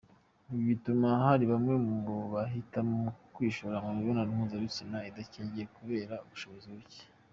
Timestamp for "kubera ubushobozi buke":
5.77-7.01